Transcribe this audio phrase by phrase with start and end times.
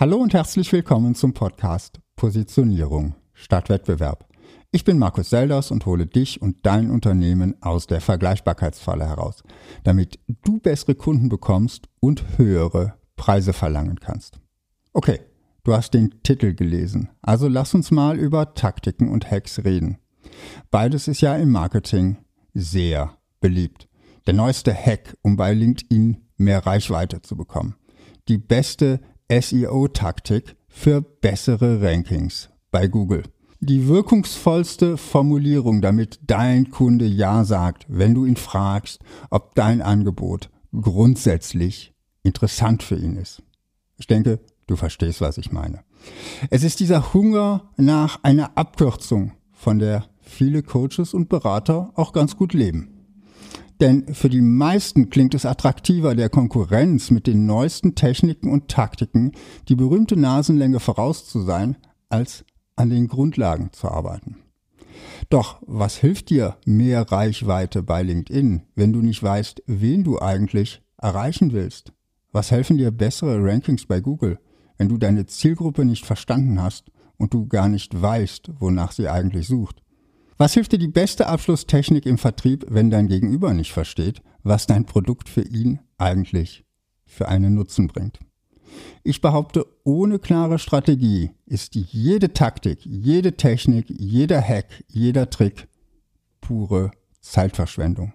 [0.00, 4.28] Hallo und herzlich willkommen zum Podcast Positionierung statt Wettbewerb.
[4.70, 9.42] Ich bin Markus Selders und hole dich und dein Unternehmen aus der Vergleichbarkeitsfalle heraus,
[9.82, 14.38] damit du bessere Kunden bekommst und höhere Preise verlangen kannst.
[14.92, 15.18] Okay,
[15.64, 19.98] du hast den Titel gelesen, also lass uns mal über Taktiken und Hacks reden.
[20.70, 22.18] Beides ist ja im Marketing
[22.54, 23.88] sehr beliebt.
[24.28, 27.74] Der neueste Hack, um bei LinkedIn mehr Reichweite zu bekommen.
[28.28, 33.24] Die beste SEO-Taktik für bessere Rankings bei Google.
[33.60, 39.00] Die wirkungsvollste Formulierung, damit dein Kunde Ja sagt, wenn du ihn fragst,
[39.30, 43.42] ob dein Angebot grundsätzlich interessant für ihn ist.
[43.96, 45.80] Ich denke, du verstehst, was ich meine.
[46.50, 52.36] Es ist dieser Hunger nach einer Abkürzung, von der viele Coaches und Berater auch ganz
[52.36, 52.97] gut leben.
[53.80, 59.32] Denn für die meisten klingt es attraktiver, der Konkurrenz mit den neuesten Techniken und Taktiken
[59.68, 61.76] die berühmte Nasenlänge voraus zu sein,
[62.08, 64.36] als an den Grundlagen zu arbeiten.
[65.30, 70.82] Doch was hilft dir mehr Reichweite bei LinkedIn, wenn du nicht weißt, wen du eigentlich
[70.96, 71.92] erreichen willst?
[72.32, 74.38] Was helfen dir bessere Rankings bei Google,
[74.76, 79.46] wenn du deine Zielgruppe nicht verstanden hast und du gar nicht weißt, wonach sie eigentlich
[79.46, 79.82] sucht?
[80.40, 84.84] Was hilft dir die beste Abschlusstechnik im Vertrieb, wenn dein Gegenüber nicht versteht, was dein
[84.84, 86.64] Produkt für ihn eigentlich
[87.06, 88.20] für einen Nutzen bringt?
[89.02, 95.66] Ich behaupte, ohne klare Strategie ist jede Taktik, jede Technik, jeder Hack, jeder Trick
[96.40, 98.12] pure Zeitverschwendung.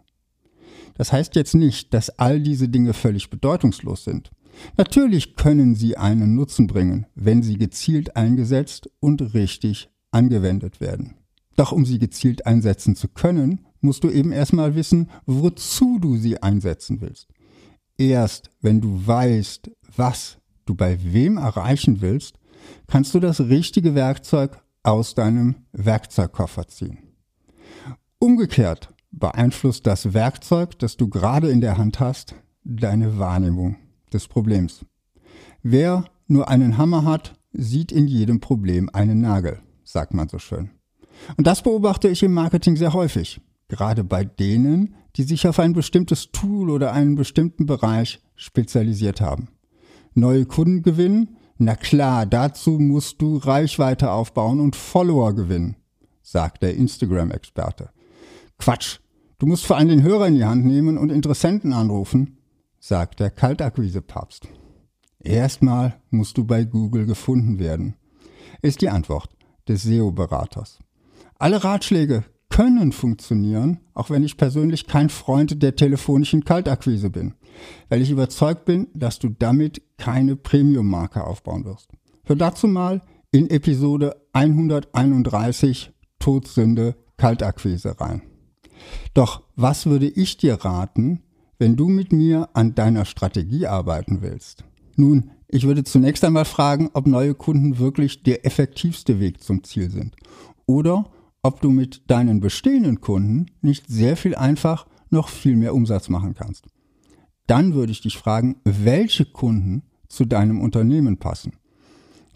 [0.95, 4.31] Das heißt jetzt nicht, dass all diese Dinge völlig bedeutungslos sind.
[4.77, 11.16] Natürlich können sie einen Nutzen bringen, wenn sie gezielt eingesetzt und richtig angewendet werden.
[11.55, 16.41] Doch um sie gezielt einsetzen zu können, musst du eben erstmal wissen, wozu du sie
[16.41, 17.27] einsetzen willst.
[17.97, 22.39] Erst wenn du weißt, was du bei wem erreichen willst,
[22.87, 26.99] kannst du das richtige Werkzeug aus deinem Werkzeugkoffer ziehen.
[28.19, 33.75] Umgekehrt beeinflusst das Werkzeug, das du gerade in der Hand hast, deine Wahrnehmung
[34.11, 34.85] des Problems.
[35.61, 40.72] Wer nur einen Hammer hat, sieht in jedem Problem einen Nagel, sagt man so schön.
[41.38, 45.74] Und das beobachte ich im Marketing sehr häufig, gerade bei denen, die sich auf ein
[45.74, 49.50] bestimmtes Tool oder einen bestimmten Bereich spezialisiert haben.
[50.13, 51.38] Neue Kunden gewinnen?
[51.57, 55.75] Na klar, dazu musst du Reichweite aufbauen und Follower gewinnen,
[56.22, 57.90] sagt der Instagram-Experte.
[58.57, 59.00] Quatsch,
[59.40, 62.38] du musst vor allem den Hörer in die Hand nehmen und Interessenten anrufen,
[62.79, 64.47] sagt der Kaltakquise-Papst.
[65.19, 67.96] Erstmal musst du bei Google gefunden werden,
[68.62, 69.29] ist die Antwort
[69.68, 70.79] des SEO-Beraters.
[71.43, 77.33] Alle Ratschläge können funktionieren, auch wenn ich persönlich kein Freund der telefonischen Kaltakquise bin,
[77.89, 81.89] weil ich überzeugt bin, dass du damit keine Premium-Marke aufbauen wirst.
[82.23, 88.21] Hör dazu mal in Episode 131 Todsünde Kaltakquise rein.
[89.13, 91.23] Doch was würde ich dir raten,
[91.59, 94.63] wenn du mit mir an deiner Strategie arbeiten willst?
[94.95, 99.91] Nun, ich würde zunächst einmal fragen, ob neue Kunden wirklich der effektivste Weg zum Ziel
[99.91, 100.15] sind
[100.67, 101.03] oder
[101.43, 106.33] ob du mit deinen bestehenden Kunden nicht sehr viel einfach noch viel mehr Umsatz machen
[106.33, 106.65] kannst.
[107.45, 111.57] Dann würde ich dich fragen, welche Kunden zu deinem Unternehmen passen.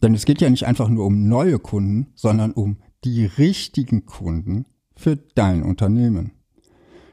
[0.04, 4.66] Denn es geht ja nicht einfach nur um neue Kunden, sondern um die richtigen Kunden
[4.96, 6.32] für dein Unternehmen.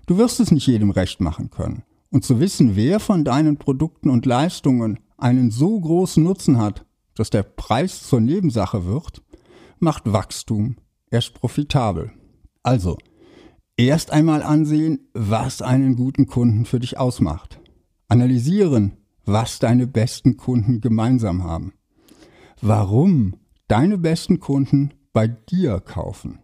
[0.06, 1.84] Du wirst es nicht jedem recht machen können.
[2.10, 6.84] Und zu wissen, wer von deinen Produkten und Leistungen einen so großen Nutzen hat,
[7.14, 9.22] dass der Preis zur Nebensache wird,
[9.78, 10.76] macht Wachstum
[11.14, 12.10] erst profitabel.
[12.64, 12.98] Also,
[13.76, 17.60] erst einmal ansehen, was einen guten Kunden für dich ausmacht.
[18.08, 21.72] Analysieren, was deine besten Kunden gemeinsam haben.
[22.60, 23.36] Warum
[23.68, 26.40] deine besten Kunden bei dir kaufen.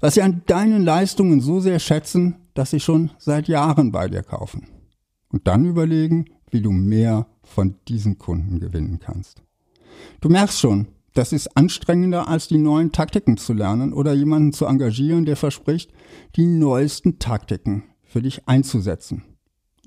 [0.00, 4.22] Was sie an deinen Leistungen so sehr schätzen, dass sie schon seit Jahren bei dir
[4.22, 4.68] kaufen.
[5.30, 9.42] Und dann überlegen, wie du mehr von diesen Kunden gewinnen kannst.
[10.20, 14.66] Du merkst schon, das ist anstrengender, als die neuen Taktiken zu lernen oder jemanden zu
[14.66, 15.92] engagieren, der verspricht,
[16.36, 19.24] die neuesten Taktiken für dich einzusetzen.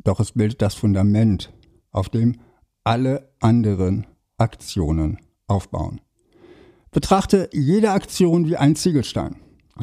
[0.03, 1.53] Doch es bildet das Fundament,
[1.91, 2.35] auf dem
[2.83, 4.05] alle anderen
[4.37, 6.01] Aktionen aufbauen.
[6.91, 9.37] Betrachte jede Aktion wie ein Ziegelstein.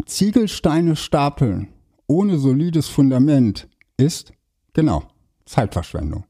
[0.07, 1.69] Ziegelsteine stapeln
[2.07, 4.33] ohne solides Fundament ist,
[4.73, 5.03] genau,
[5.47, 6.25] Zeitverschwendung.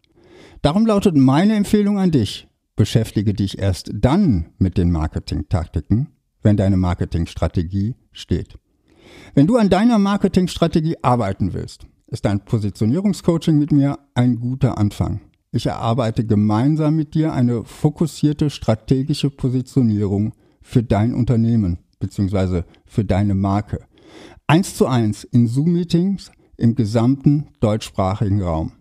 [0.62, 2.46] Darum lautet meine Empfehlung an dich,
[2.82, 6.08] Beschäftige dich erst dann mit den Marketingtaktiken,
[6.42, 8.58] wenn deine Marketingstrategie steht.
[9.36, 15.20] Wenn du an deiner Marketingstrategie arbeiten willst, ist ein Positionierungscoaching mit mir ein guter Anfang.
[15.52, 22.64] Ich erarbeite gemeinsam mit dir eine fokussierte strategische Positionierung für dein Unternehmen bzw.
[22.84, 23.86] für deine Marke.
[24.48, 28.72] Eins zu eins in Zoom-Meetings im gesamten deutschsprachigen Raum.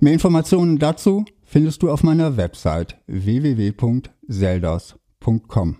[0.00, 5.76] Mehr Informationen dazu findest du auf meiner Website www.seldos.com.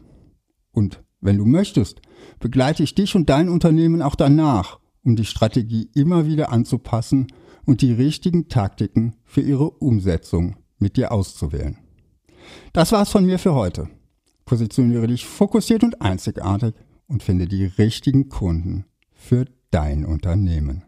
[0.72, 2.00] Und wenn du möchtest,
[2.40, 7.26] begleite ich dich und dein Unternehmen auch danach, um die Strategie immer wieder anzupassen
[7.66, 11.76] und die richtigen Taktiken für ihre Umsetzung mit dir auszuwählen.
[12.72, 13.90] Das war's von mir für heute.
[14.46, 16.72] Positioniere dich fokussiert und einzigartig
[17.08, 20.87] und finde die richtigen Kunden für dein Unternehmen.